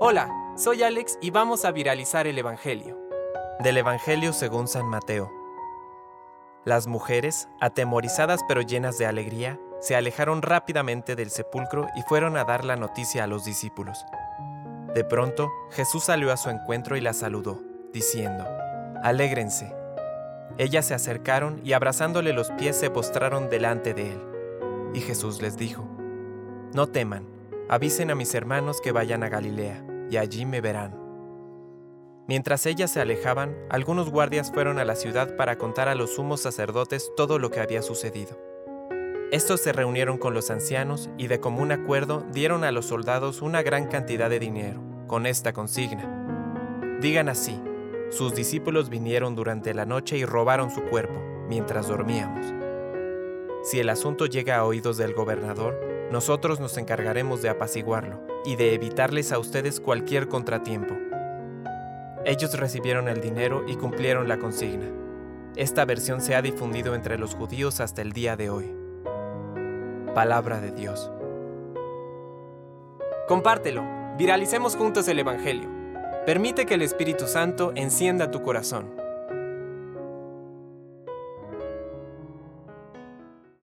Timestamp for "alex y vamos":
0.82-1.64